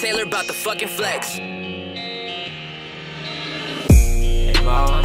[0.00, 1.40] Taylor about the fucking flex.
[4.46, 5.02] Jak mała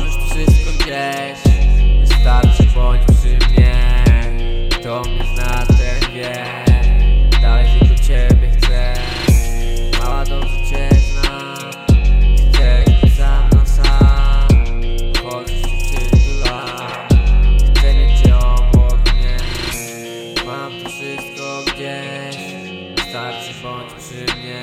[23.13, 24.61] Wystarczy bądź przy mnie.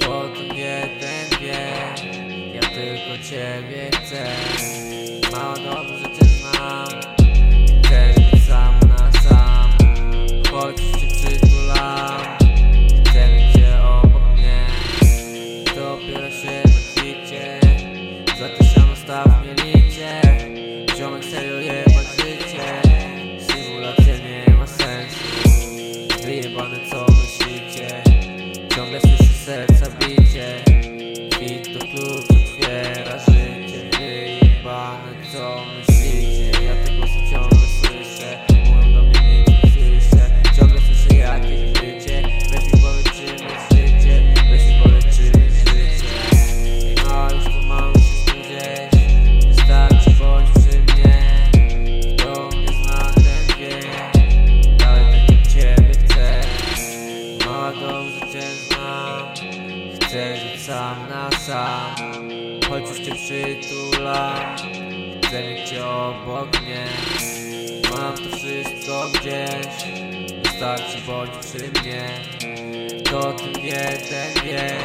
[0.00, 1.72] Kto tu wie ten wie.
[2.54, 4.26] Ja tylko ciebie chcę.
[5.32, 6.86] Mała dobrze cię znam.
[7.84, 9.70] Chcę być sam na sam.
[10.50, 12.20] Choć cię przytulam
[13.04, 14.66] Chcę mieć cię obok mnie.
[15.64, 17.60] Dopiero się na kwicie
[18.38, 20.20] Za siano staw mnie licie
[20.96, 21.85] Ziomek serio jebać
[36.84, 40.30] te głosy ciągle słyszę Mówią do mnie nie słyszę.
[40.56, 42.22] Ciągle słyszę jakieś życie.
[42.50, 46.06] Weź mi powiedz czym jest życie Weź mi powiedz czym jest życie.
[47.04, 49.46] No już tu mam wszystko gdzieś.
[49.46, 51.22] Wystarczy bądź przy mnie.
[52.18, 53.80] Kto mnie zna ten wie.
[54.78, 56.40] Dalej tylko ciebie chcę.
[57.46, 59.34] Mała dobrze cię znam.
[59.94, 61.94] Chcę żyć sam na sam.
[62.68, 64.85] Choć już cię przytulam
[65.86, 66.86] obok mnie.
[67.90, 69.66] Mam to wszystko gdzieś
[70.42, 72.08] Wystarczy bądź przy mnie.
[73.04, 74.76] Kto tym wie, ten wie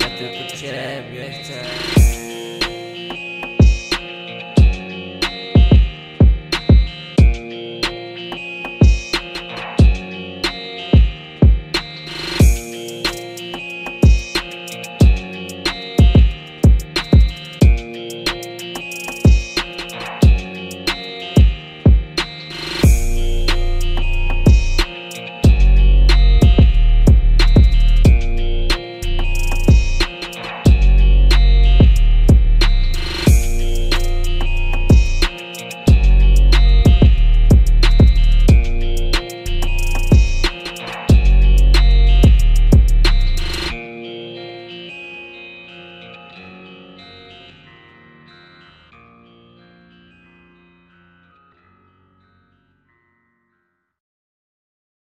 [0.00, 1.64] Ja tylko ciebie chcę